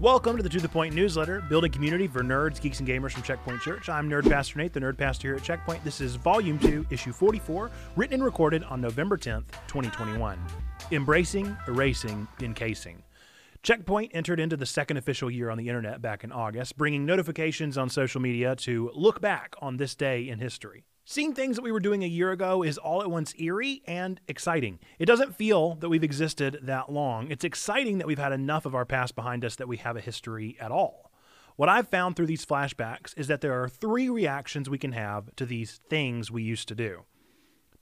[0.00, 3.24] Welcome to the To The Point newsletter, building community for nerds, geeks, and gamers from
[3.24, 3.88] Checkpoint Church.
[3.88, 5.82] I'm Nerd Pastor Nate, the Nerd Pastor here at Checkpoint.
[5.82, 10.38] This is Volume 2, Issue 44, written and recorded on November 10th, 2021.
[10.92, 13.02] Embracing, Erasing, Encasing.
[13.64, 17.76] Checkpoint entered into the second official year on the internet back in August, bringing notifications
[17.76, 20.84] on social media to look back on this day in history.
[21.10, 24.20] Seeing things that we were doing a year ago is all at once eerie and
[24.28, 24.78] exciting.
[24.98, 27.30] It doesn't feel that we've existed that long.
[27.30, 30.02] It's exciting that we've had enough of our past behind us that we have a
[30.02, 31.10] history at all.
[31.56, 35.34] What I've found through these flashbacks is that there are three reactions we can have
[35.36, 37.04] to these things we used to do.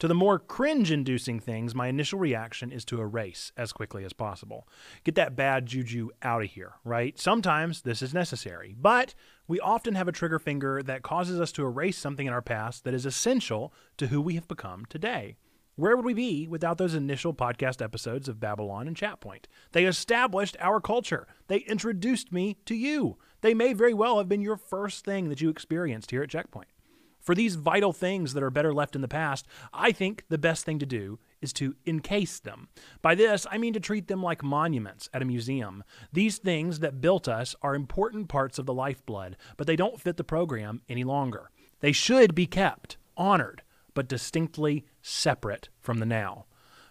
[0.00, 4.12] To the more cringe inducing things, my initial reaction is to erase as quickly as
[4.12, 4.68] possible.
[5.04, 7.18] Get that bad juju out of here, right?
[7.18, 9.14] Sometimes this is necessary, but
[9.48, 12.84] we often have a trigger finger that causes us to erase something in our past
[12.84, 15.36] that is essential to who we have become today.
[15.76, 19.44] Where would we be without those initial podcast episodes of Babylon and Chatpoint?
[19.72, 21.26] They established our culture.
[21.48, 23.16] They introduced me to you.
[23.40, 26.68] They may very well have been your first thing that you experienced here at Checkpoint.
[27.26, 30.64] For these vital things that are better left in the past, I think the best
[30.64, 32.68] thing to do is to encase them.
[33.02, 35.82] By this, I mean to treat them like monuments at a museum.
[36.12, 40.18] These things that built us are important parts of the lifeblood, but they don't fit
[40.18, 41.50] the program any longer.
[41.80, 46.46] They should be kept, honored, but distinctly separate from the now.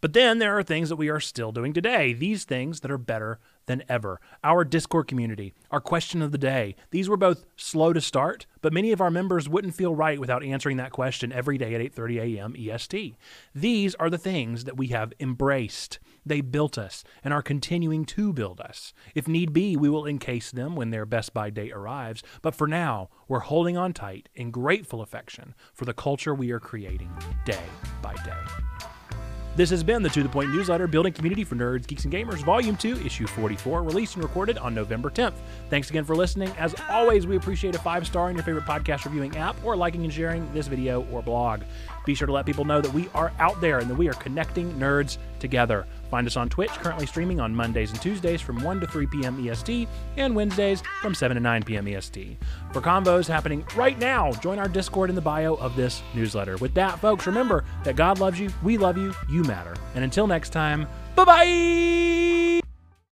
[0.00, 2.98] But then there are things that we are still doing today, these things that are
[2.98, 4.20] better than ever.
[4.44, 8.72] Our Discord community, our question of the day, these were both slow to start, but
[8.72, 12.36] many of our members wouldn't feel right without answering that question every day at 8:30
[12.36, 12.54] a.m.
[12.56, 13.16] EST.
[13.54, 15.98] These are the things that we have embraced.
[16.24, 18.92] They built us and are continuing to build us.
[19.14, 22.68] If need be, we will encase them when their best by date arrives, but for
[22.68, 27.10] now, we're holding on tight in grateful affection for the culture we are creating
[27.44, 27.64] day
[28.02, 29.17] by day.
[29.58, 32.44] This has been the To The Point newsletter, Building Community for Nerds, Geeks, and Gamers,
[32.44, 35.32] Volume 2, Issue 44, released and recorded on November 10th.
[35.68, 36.50] Thanks again for listening.
[36.56, 40.04] As always, we appreciate a five star in your favorite podcast reviewing app or liking
[40.04, 41.62] and sharing this video or blog.
[42.06, 44.14] Be sure to let people know that we are out there and that we are
[44.14, 45.86] connecting nerds together.
[46.08, 49.46] Find us on Twitch, currently streaming on Mondays and Tuesdays from 1 to 3 p.m.
[49.46, 51.86] EST and Wednesdays from 7 to 9 p.m.
[51.86, 52.36] EST.
[52.72, 56.56] For combos happening right now, join our Discord in the bio of this newsletter.
[56.58, 59.74] With that, folks, remember that God loves you, we love you, you matter.
[59.94, 62.57] And until next time, bye bye!